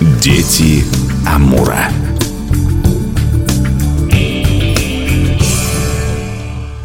[0.00, 0.84] Дети
[1.26, 1.88] Амура.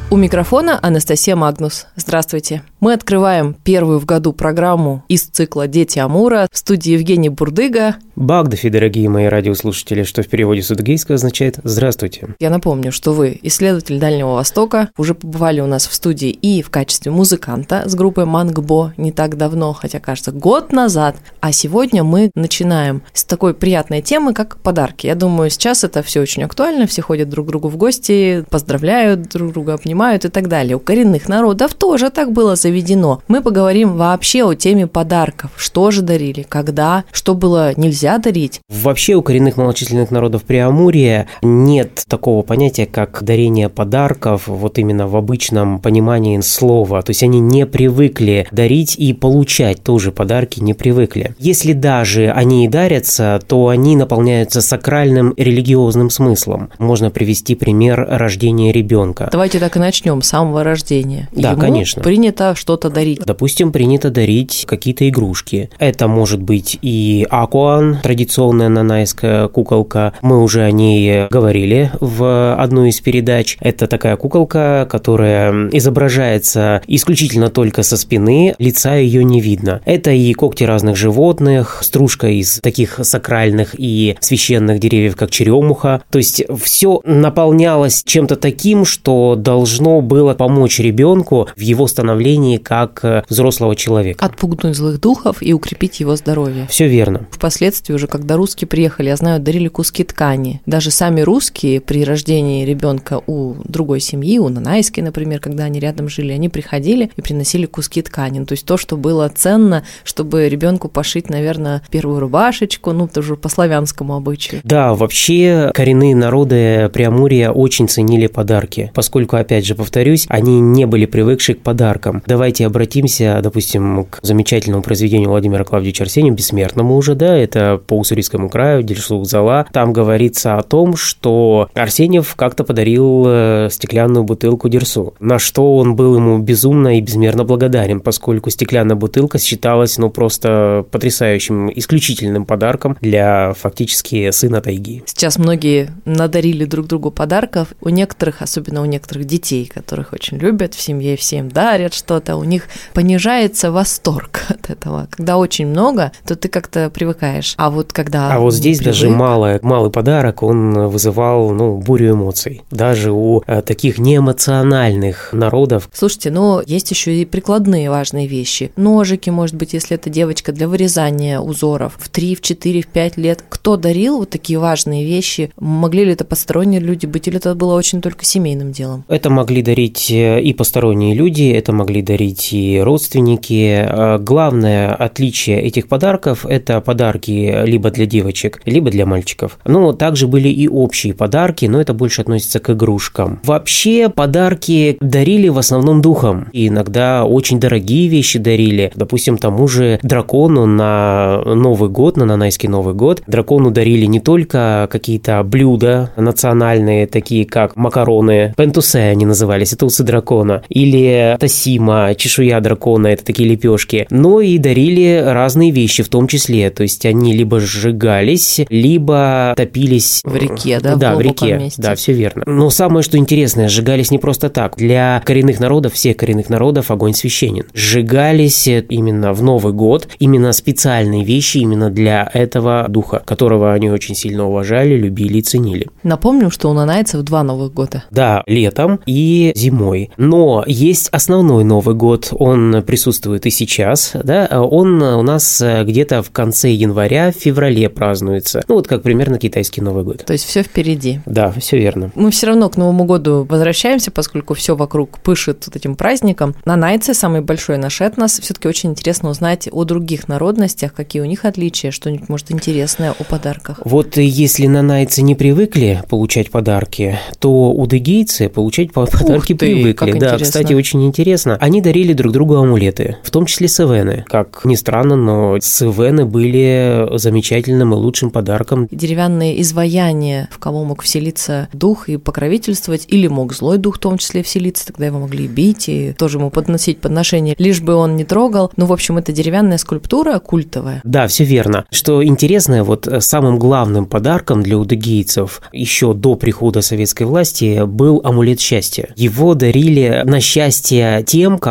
[0.10, 1.88] У микрофона Анастасия Магнус.
[1.98, 2.64] Здравствуйте.
[2.82, 7.98] Мы открываем первую в году программу из цикла «Дети Амура» в студии Евгений Бурдыга.
[8.16, 12.36] Багдафи, дорогие мои радиослушатели, что в переводе с удгейского означает «здравствуйте».
[12.40, 16.72] Я напомню, что вы исследователь Дальнего Востока, уже побывали у нас в студии и в
[16.72, 21.18] качестве музыканта с группой Мангбо не так давно, хотя кажется год назад.
[21.40, 25.06] А сегодня мы начинаем с такой приятной темы, как подарки.
[25.06, 29.30] Я думаю, сейчас это все очень актуально, все ходят друг к другу в гости, поздравляют
[29.30, 30.78] друг друга, обнимают и так далее.
[30.78, 33.22] У коренных народов тоже так было заведено заведено.
[33.28, 35.52] Мы поговорим вообще о теме подарков.
[35.58, 38.62] Что же дарили, когда, что было нельзя дарить.
[38.70, 45.16] Вообще у коренных малочисленных народов Преамурия нет такого понятия, как дарение подарков, вот именно в
[45.16, 47.02] обычном понимании слова.
[47.02, 51.36] То есть они не привыкли дарить и получать тоже подарки, не привыкли.
[51.38, 56.70] Если даже они и дарятся, то они наполняются сакральным религиозным смыслом.
[56.78, 59.30] Можно привести пример рождения ребенка.
[59.32, 61.28] Давайте так и начнем с самого рождения.
[61.34, 62.02] Да, Ему конечно.
[62.02, 63.22] Принято что-то дарить.
[63.26, 65.72] Допустим, принято дарить какие-то игрушки.
[65.80, 70.14] Это может быть и акуан, традиционная нанайская куколка.
[70.22, 73.58] Мы уже о ней говорили в одной из передач.
[73.60, 79.82] Это такая куколка, которая изображается исключительно только со спины, лица ее не видно.
[79.86, 86.04] Это и когти разных животных, стружка из таких сакральных и священных деревьев, как черемуха.
[86.12, 92.58] То есть все наполнялось чем-то таким, что должно было помочь ребенку в его становлении состоянии
[92.58, 94.24] как э, взрослого человека.
[94.24, 96.68] Отпугнуть злых духов и укрепить его здоровье.
[96.70, 97.28] Все верно.
[97.32, 100.62] Впоследствии уже, когда русские приехали, я знаю, дарили куски ткани.
[100.66, 106.10] Даже сами русские при рождении ребенка у другой семьи, у Нанайской, например, когда они рядом
[106.10, 108.40] жили, они приходили и приносили куски ткани.
[108.40, 113.36] Ну, то есть то, что было ценно, чтобы ребенку пошить, наверное, первую рубашечку, ну, тоже
[113.36, 114.62] по славянскому обычаю.
[114.64, 121.06] Да, вообще коренные народы Преамурья очень ценили подарки, поскольку, опять же, повторюсь, они не были
[121.06, 122.22] привыкшие к подаркам.
[122.42, 128.50] Давайте обратимся, допустим, к замечательному произведению Владимира Клавдевича Арсения, бессмертному уже, да, это по Уссурийскому
[128.50, 129.68] краю, Дельшлух Зала.
[129.72, 135.96] Там говорится о том, что Арсеньев как-то подарил э, стеклянную бутылку Дерсу, на что он
[135.96, 142.98] был ему безумно и безмерно благодарен, поскольку стеклянная бутылка считалась, ну, просто потрясающим, исключительным подарком
[143.02, 145.04] для фактически сына тайги.
[145.06, 147.68] Сейчас многие надарили друг другу подарков.
[147.82, 152.36] У некоторых, особенно у некоторых детей, которых очень любят, в семье всем дарят что что-то,
[152.38, 155.08] у них понижается восторг от этого.
[155.10, 157.54] Когда очень много, то ты как-то привыкаешь.
[157.58, 158.34] А вот когда...
[158.34, 158.94] А вот здесь привык...
[158.94, 162.62] даже малый, малый подарок, он вызывал, ну, бурю эмоций.
[162.72, 165.90] Даже у э, таких неэмоциональных народов.
[165.94, 168.72] Слушайте, ну, есть еще и прикладные важные вещи.
[168.76, 171.94] Ножики, может быть, если это девочка для вырезания узоров.
[171.98, 173.44] В 3, в 4, в 5 лет.
[173.50, 175.52] Кто дарил вот такие важные вещи?
[175.60, 179.04] Могли ли это посторонние люди быть, или это было очень только семейным делом?
[179.08, 183.86] Это могли дарить э, и посторонние люди, это могли дарить и родственники.
[183.88, 189.60] А главное отличие этих подарков– это подарки либо для девочек, либо для мальчиков.
[189.66, 193.40] Но также были и общие подарки, но это больше относится к игрушкам.
[193.44, 196.48] Вообще подарки дарили в основном духом.
[196.52, 198.92] И иногда очень дорогие вещи дарили.
[198.96, 204.88] Допустим, тому же дракону на Новый год, на Нанайский Новый год, дракону дарили не только
[204.92, 212.16] какие-то блюда национальные, такие как макароны, пентусе они назывались, это усы дракона, или тасима, драконима,
[212.16, 216.70] чешуя дракона, это такие лепешки, но и дарили разные вещи в том числе.
[216.70, 220.22] То есть они либо сжигались, либо топились...
[220.24, 220.96] В реке, да?
[220.96, 221.58] Да, в, в реке.
[221.58, 221.82] Месте.
[221.82, 222.44] Да, все верно.
[222.46, 224.78] Но самое, что интересное, сжигались не просто так.
[224.78, 227.66] Для коренных народов, всех коренных народов огонь священен.
[227.74, 234.16] Сжигались именно в Новый год, именно специальные вещи именно для этого духа, которого они очень
[234.16, 235.88] сильно уважали, любили и ценили.
[236.04, 238.04] Напомним, что у нанайцев два Новых года.
[238.12, 240.10] Да, летом и зимой.
[240.18, 246.24] Но есть основной Новый Новый год, он присутствует и сейчас, да, он у нас где-то
[246.24, 248.64] в конце января, в феврале празднуется.
[248.68, 250.24] Ну, вот как примерно китайский Новый год.
[250.26, 251.20] То есть все впереди.
[251.26, 252.12] Да, все верно.
[252.16, 256.56] Мы все равно к Новому году возвращаемся, поскольку все вокруг пышет вот этим праздником.
[256.64, 261.26] На Найце, самый большой наш этнос, все-таки очень интересно узнать о других народностях, какие у
[261.26, 263.82] них отличия, что-нибудь, может, интересное о подарках.
[263.84, 270.12] Вот если на Найце не привыкли получать подарки, то удыгейцы получать подарки привыкли.
[270.12, 270.46] да, интересно.
[270.46, 271.58] кстати, очень интересно.
[271.60, 274.24] Они они дарили друг другу амулеты, в том числе севены.
[274.28, 278.88] Как ни странно, но севены были замечательным и лучшим подарком.
[278.92, 284.20] Деревянные изваяния, в кого мог вселиться дух и покровительствовать, или мог злой дух в том
[284.20, 288.26] числе вселиться, тогда его могли бить и тоже ему подносить подношения, лишь бы он не
[288.26, 288.72] трогал.
[288.78, 291.02] Ну, в общем, это деревянная скульптура культовая.
[291.04, 291.86] Да, все верно.
[291.90, 298.60] Что интересно, вот самым главным подарком для удыгейцев еще до прихода советской власти был амулет
[298.60, 299.10] счастья.
[299.16, 301.71] Его дарили на счастье тем, кому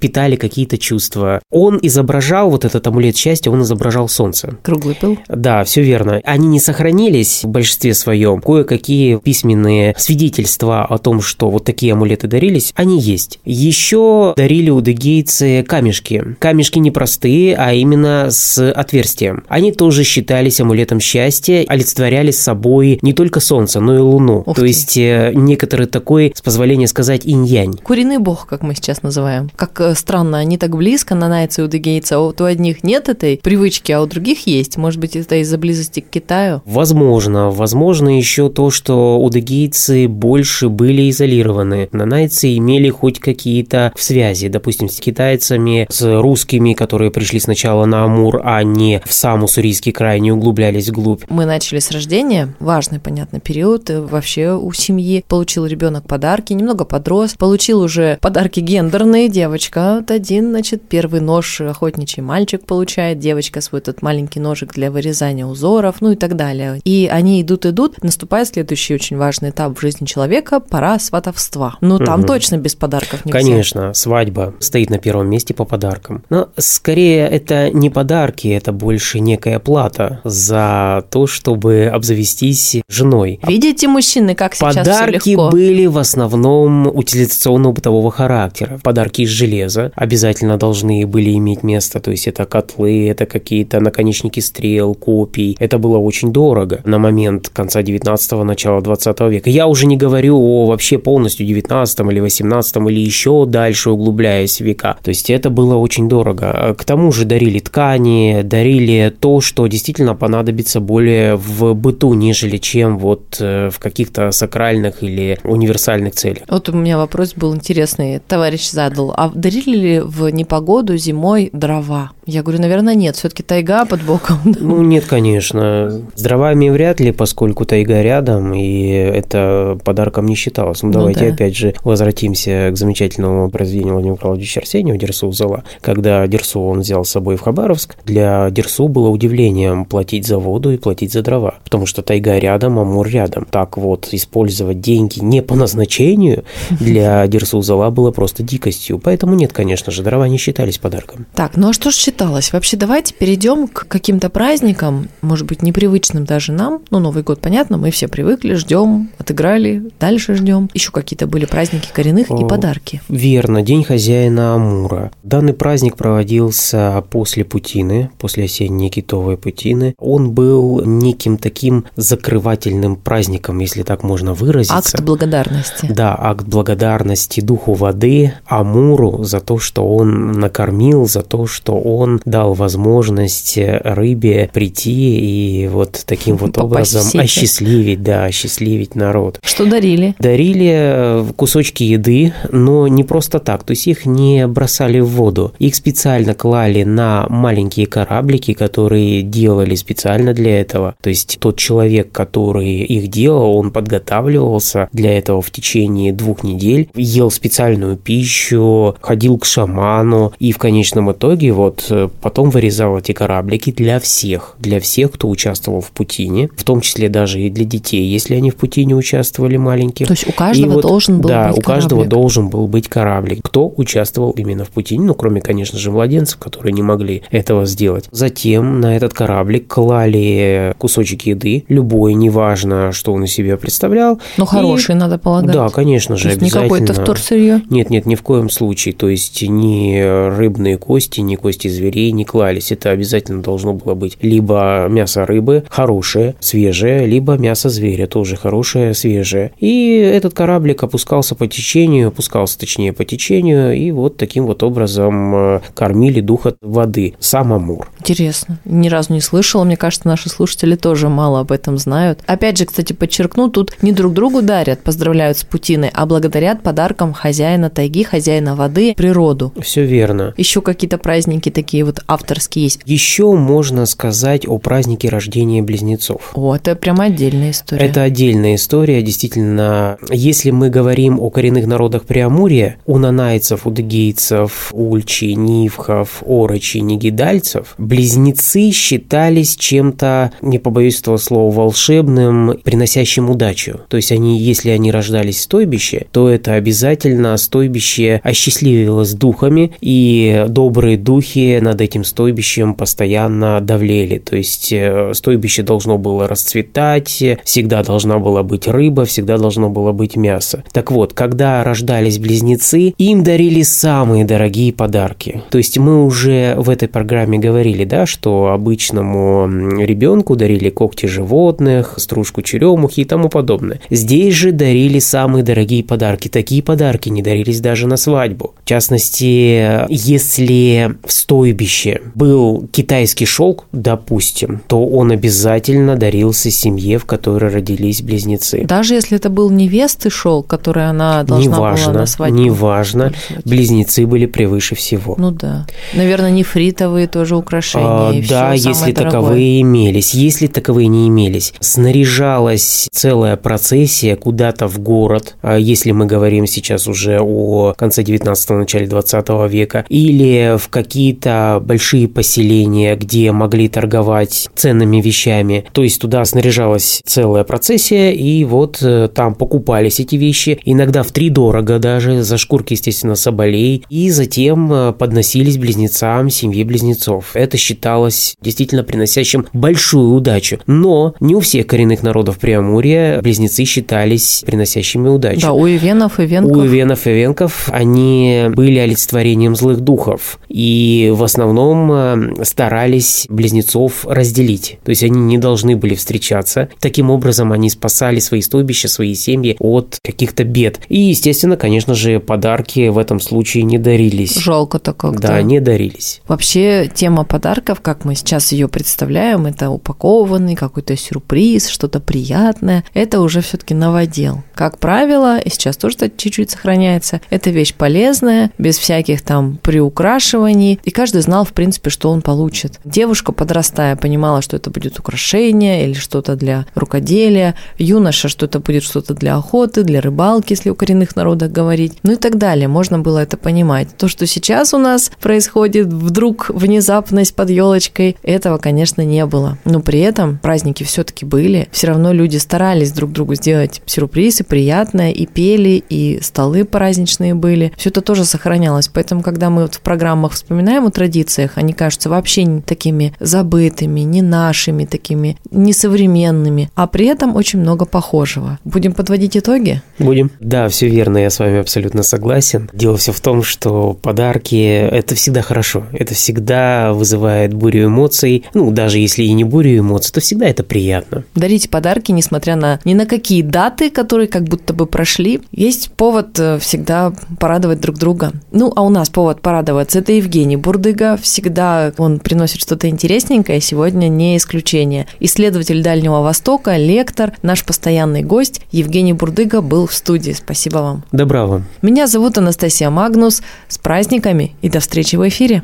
[0.00, 1.40] питали какие-то чувства.
[1.50, 4.56] Он изображал, вот этот амулет счастья, он изображал солнце.
[4.62, 5.18] Круглый пыл?
[5.28, 6.20] Да, все верно.
[6.24, 8.40] Они не сохранились в большинстве своем.
[8.40, 13.40] Кое-какие письменные свидетельства о том, что вот такие амулеты дарились, они есть.
[13.44, 16.36] Еще дарили удыгейцы камешки.
[16.38, 19.44] Камешки не простые, а именно с отверстием.
[19.48, 24.42] Они тоже считались амулетом счастья, олицетворяли собой не только солнце, но и луну.
[24.46, 24.68] Ух То ты.
[24.68, 27.78] есть э, некоторый такой, с позволения сказать, инь-янь.
[27.82, 29.23] Куриный бог, как мы сейчас называем.
[29.56, 33.38] Как э, странно, они так близко, нанайцы и удыгейцы, а вот у одних нет этой
[33.42, 34.76] привычки, а у других есть.
[34.76, 36.62] Может быть, это из-за близости к Китаю?
[36.64, 37.50] Возможно.
[37.50, 41.88] Возможно еще то, что удыгейцы больше были изолированы.
[41.92, 48.40] Нанайцы имели хоть какие-то связи, допустим, с китайцами, с русскими, которые пришли сначала на Амур,
[48.44, 51.22] а не в сам Уссурийский край, не углублялись вглубь.
[51.28, 55.24] Мы начали с рождения, важный, понятно, период э, вообще у семьи.
[55.28, 61.60] Получил ребенок подарки, немного подрос, получил уже подарки гендерные, девочка, вот один, значит, первый нож
[61.60, 66.80] охотничий мальчик получает, девочка свой этот маленький ножик для вырезания узоров, ну и так далее.
[66.84, 71.76] И они идут-идут, наступает следующий очень важный этап в жизни человека, пора сватовства.
[71.80, 72.26] Ну, там Мгм.
[72.28, 73.38] точно без подарков нельзя.
[73.38, 76.22] Конечно, свадьба стоит на первом месте по подаркам.
[76.30, 83.40] Но скорее это не подарки, это больше некая плата за то, чтобы обзавестись женой.
[83.46, 88.80] Видите, мужчины, как сейчас Подарки были в основном утилизационного бытового характера.
[88.82, 92.00] Подарки из железа обязательно должны были иметь место.
[92.00, 95.56] То есть это котлы, это какие-то наконечники стрел, копий.
[95.60, 99.50] Это было очень дорого на момент конца 19-го, начала 20 века.
[99.50, 104.96] Я уже не говорю о вообще полностью 19 или 18 или еще дальше углубляясь века.
[105.02, 106.74] То есть это было очень дорого.
[106.76, 112.98] К тому же дарили ткани, дарили то, что действительно понадобится более в быту, нежели чем
[112.98, 116.42] вот э, в каких-то сакральных или универсальных целях.
[116.48, 119.12] Вот у меня вопрос был интересный, товарищ задал.
[119.16, 122.12] А дарили ли в непогоду зимой дрова?
[122.26, 123.16] Я говорю, наверное, нет.
[123.16, 124.38] Все-таки тайга под боком.
[124.44, 126.02] Ну, нет, конечно.
[126.14, 130.82] С дровами вряд ли, поскольку тайга рядом, и это подарком не считалось.
[130.82, 131.34] Ну, Ну давайте да.
[131.34, 135.64] опять же возвратимся к замечательному произведению Владимира Николаевича Арсеньева «Дерсу Зала».
[135.80, 140.72] Когда Дерсу он взял с собой в Хабаровск, для Дерсу было удивлением платить за воду
[140.72, 143.46] и платить за дрова, потому что тайга рядом, а мор рядом.
[143.50, 148.98] Так вот, использовать деньги не по назначению для Дерсу Зала было просто дикостью.
[148.98, 151.26] Поэтому нет, конечно же, дрова не считались подарком.
[151.34, 152.52] Так, ну а что ж считалось?
[152.52, 156.80] Вообще, давайте перейдем к каким-то праздникам, может быть, непривычным даже нам.
[156.90, 160.70] Ну, Новый год, понятно, мы все привыкли, ждем, отыграли, дальше ждем.
[160.74, 163.02] Еще какие-то были праздники коренных и подарки.
[163.08, 165.10] Верно, День хозяина Амура.
[165.24, 169.94] Данный праздник проводился после Путины, после осенней китовой Путины.
[169.98, 174.76] Он был неким таким закрывательным праздником, если так можно выразиться.
[174.76, 175.86] Акт благодарности.
[175.90, 182.03] Да, акт благодарности духу воды, Амуру, за то, что он накормил, за то, что он
[182.24, 189.38] дал возможность рыбе прийти и вот таким вот Попасть образом осчастливить, да, осчастливить народ.
[189.42, 190.14] Что дарили?
[190.18, 195.52] Дарили э, кусочки еды, но не просто так, то есть их не бросали в воду.
[195.58, 200.94] Их специально клали на маленькие кораблики, которые делали специально для этого.
[201.00, 206.88] То есть тот человек, который их делал, он подготавливался для этого в течение двух недель,
[206.94, 213.12] ел специальную пищу, ходил к шаману и в конечном итоге вот э, потом вырезал эти
[213.12, 217.64] кораблики для всех, для всех, кто участвовал в Путине, в том числе даже и для
[217.64, 220.06] детей, если они в Путине участвовали маленьких.
[220.06, 222.10] То есть у каждого И вот, должен был да, быть у каждого кораблик.
[222.10, 223.40] должен был быть кораблик.
[223.42, 228.06] Кто участвовал именно в Путине, ну, кроме, конечно же, младенцев, которые не могли этого сделать.
[228.10, 234.20] Затем на этот кораблик клали кусочек еды, любой, неважно, что он из себя представлял.
[234.36, 235.52] Ну, И- хороший, надо полагать.
[235.52, 236.68] Да, конечно же, есть не обязательно.
[236.78, 237.62] какое-то вторсырье.
[237.70, 238.94] Нет, нет, ни в коем случае.
[238.94, 240.00] То есть ни
[240.36, 242.72] рыбные кости, ни кости зверей не клались.
[242.72, 248.94] Это обязательно должно было быть либо мясо рыбы хорошее, свежее, либо мясо зверя тоже хорошее,
[248.94, 249.52] свежее.
[249.58, 255.34] И этот кораблик опускался по течению, опускался точнее по течению, и вот таким вот образом
[255.34, 257.88] э, кормили духа воды, сам Амур.
[258.04, 258.58] Интересно.
[258.66, 259.64] Ни разу не слышала.
[259.64, 262.20] Мне кажется, наши слушатели тоже мало об этом знают.
[262.26, 267.14] Опять же, кстати, подчеркну, тут не друг другу дарят, поздравляют с Путиной, а благодарят подаркам
[267.14, 269.54] хозяина тайги, хозяина воды, природу.
[269.58, 270.34] Все верно.
[270.36, 272.80] Еще какие-то праздники такие вот авторские есть.
[272.84, 276.32] Еще можно сказать о празднике рождения близнецов.
[276.34, 277.86] О, это прям отдельная история.
[277.86, 279.96] Это отдельная история, действительно.
[280.10, 287.74] Если мы говорим о коренных народах Преамурья, у нанайцев, у дегейцев, ульчи, нивхов, орочи, нигидальцев,
[287.94, 293.82] близнецы считались чем-то, не побоюсь этого слова, волшебным, приносящим удачу.
[293.88, 300.44] То есть они, если они рождались в стойбище, то это обязательно стойбище осчастливилось духами, и
[300.48, 304.18] добрые духи над этим стойбищем постоянно давлели.
[304.18, 309.92] То есть э, стойбище должно было расцветать, всегда должна была быть рыба, всегда должно было
[309.92, 310.64] быть мясо.
[310.72, 315.42] Так вот, когда рождались близнецы, им дарили самые дорогие подарки.
[315.50, 319.48] То есть мы уже в этой программе говорили, да, что обычному
[319.80, 323.80] ребенку дарили когти животных, стружку черемухи и тому подобное.
[323.90, 326.28] Здесь же дарили самые дорогие подарки.
[326.28, 328.54] Такие подарки не дарились даже на свадьбу.
[328.64, 337.04] В частности, если в стойбище был китайский шелк, допустим, то он обязательно дарился семье, в
[337.04, 338.64] которой родились близнецы.
[338.64, 342.38] Даже если это был невесты шелк, который она должна неважно, была на свадьбу.
[342.38, 343.12] Неважно,
[343.44, 345.14] близнецы были превыше всего.
[345.18, 345.66] Ну да.
[345.94, 347.54] Наверное, нефритовые тоже украшения.
[347.82, 349.10] А, и да, если дорогое.
[349.10, 350.14] таковые имелись.
[350.14, 356.86] Если таковые не имелись, снаряжалась целая процессия куда-то в город, а если мы говорим сейчас
[356.86, 364.48] уже о конце 19-го, начале 20 века, или в какие-то большие поселения, где могли торговать
[364.54, 365.64] ценными вещами.
[365.72, 371.12] То есть туда снаряжалась целая процессия, и вот э, там покупались эти вещи, иногда в
[371.12, 377.30] три дорого даже, за шкурки, естественно, соболей, и затем э, подносились близнецам семьи близнецов.
[377.34, 380.58] Это считалось действительно приносящим большую удачу.
[380.66, 385.40] Но не у всех коренных народов Преамурья близнецы считались приносящими удачу.
[385.40, 386.56] Да, у ивенов и венков.
[386.56, 394.06] У венов и венков они были олицетворением злых духов и в основном э, старались близнецов
[394.06, 394.78] разделить.
[394.84, 396.68] То есть они не должны были встречаться.
[396.80, 400.80] Таким образом они спасали свои стойбища, свои семьи от каких-то бед.
[400.88, 404.36] И, естественно, конечно же, подарки в этом случае не дарились.
[404.36, 405.22] Жалко-то как-то.
[405.22, 406.20] Да, не дарились.
[406.28, 412.84] Вообще тема подарков, как мы сейчас ее представляем, это упакованный какой-то сюрприз, что-то приятное.
[412.94, 414.42] Это уже все-таки новодел.
[414.54, 420.80] Как правило, и сейчас тоже чуть-чуть сохраняется, это вещь полезная, без всяких там приукрашиваний.
[420.84, 422.80] И каждый знал, в принципе, что он получит.
[422.84, 427.54] Девушка, подрастая, понимала, что это будет украшение или что-то для рукоделия.
[427.78, 431.98] Юноша, что это будет что-то для охоты, для рыбалки, если у коренных народов говорить.
[432.02, 432.68] Ну и так далее.
[432.68, 433.96] Можно было это понимать.
[433.96, 439.58] То, что сейчас у нас происходит, вдруг внезапность под елочкой, этого, конечно, не было.
[439.64, 441.68] Но при этом праздники все-таки были.
[441.70, 447.72] Все равно люди старались друг другу сделать сюрпризы, приятное, и пели, и столы праздничные были.
[447.76, 448.88] Все это тоже сохранялось.
[448.88, 454.00] Поэтому, когда мы вот в программах вспоминаем о традициях, они кажутся вообще не такими забытыми,
[454.00, 458.58] не нашими, такими несовременными, а при этом очень много похожего.
[458.64, 459.82] Будем подводить итоги?
[459.98, 460.30] Будем.
[460.40, 462.70] Да, все верно, я с вами абсолютно согласен.
[462.72, 465.86] Дело все в том, что подарки– это всегда хорошо.
[465.92, 468.44] Это всегда вызывает бурю эмоций.
[468.54, 471.24] Ну, даже если и не бурю эмоций, то всегда это приятно.
[471.34, 475.40] Дарите подарки, несмотря на ни на какие даты, которые как будто бы прошли.
[475.52, 478.32] Есть повод э, всегда порадовать друг друга.
[478.52, 481.16] Ну, а у нас повод порадоваться– это Евгений Бурдыга.
[481.16, 485.06] Всегда он приносит что-то интересненькое, сегодня не исключение.
[485.20, 490.32] Исследователь Дальнего Востока, лектор, наш постоянный гость Евгений Бурдыга был в студии.
[490.32, 491.04] Спасибо вам.
[491.12, 491.64] Добра вам.
[491.82, 493.42] Меня зовут Анастасия Магнус.
[493.68, 495.62] С праздниками и до встречи в эфире.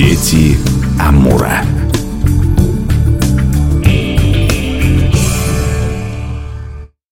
[0.00, 0.56] Дети
[0.98, 1.62] Амура.